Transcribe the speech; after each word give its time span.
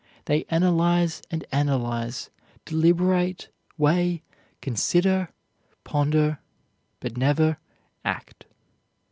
They 0.25 0.45
analyze 0.49 1.21
and 1.29 1.45
analyze, 1.51 2.31
deliberate, 2.65 3.49
weigh, 3.77 4.23
consider, 4.59 5.29
ponder, 5.83 6.39
but 6.99 7.17
never 7.17 7.59
act. 8.03 8.47